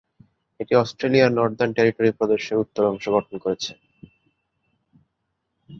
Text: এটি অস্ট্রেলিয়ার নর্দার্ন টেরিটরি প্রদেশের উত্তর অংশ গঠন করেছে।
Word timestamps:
এটি 0.59 0.73
অস্ট্রেলিয়ার 0.75 1.31
নর্দার্ন 1.31 1.71
টেরিটরি 1.73 2.09
প্রদেশের 2.11 2.57
উত্তর 2.57 2.83
অংশ 2.85 3.05
গঠন 3.09 3.35
করেছে। 3.37 3.71